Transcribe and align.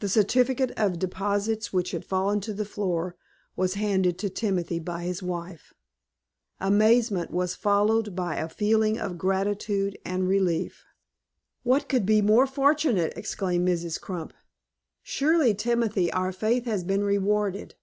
The 0.00 0.10
certificate 0.10 0.72
of 0.72 0.98
deposits, 0.98 1.72
which 1.72 1.92
had 1.92 2.04
fallen 2.04 2.42
to 2.42 2.52
the 2.52 2.66
floor, 2.66 3.16
was 3.56 3.72
handed 3.72 4.18
to 4.18 4.28
Timothy 4.28 4.78
by 4.78 5.04
his 5.04 5.22
wife. 5.22 5.72
Amazement 6.60 7.30
was 7.30 7.54
followed 7.54 8.14
by 8.14 8.36
a 8.36 8.50
feeling 8.50 8.98
of 8.98 9.16
gratitude 9.16 9.98
and 10.04 10.28
relief. 10.28 10.84
"What 11.62 11.88
could 11.88 12.04
be 12.04 12.20
more 12.20 12.46
fortunate?" 12.46 13.14
exclaimed 13.16 13.66
Mrs. 13.66 13.98
Crump. 13.98 14.34
"Surely, 15.02 15.54
Timothy, 15.54 16.12
our 16.12 16.32
faith 16.32 16.66
has 16.66 16.84
been 16.84 17.02
rewarded." 17.02 17.76